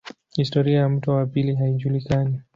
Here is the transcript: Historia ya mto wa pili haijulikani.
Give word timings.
Historia 0.35 0.79
ya 0.79 0.89
mto 0.89 1.11
wa 1.11 1.25
pili 1.25 1.55
haijulikani. 1.55 2.41